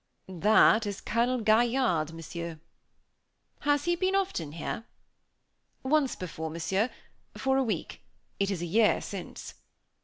[0.27, 2.59] "That is Colonel Gaillarde, Monsieur."
[3.59, 4.85] "Has he been often here?"
[5.83, 6.89] "Once before, Monsieur,
[7.37, 8.01] for a week;
[8.39, 9.53] it is a year since."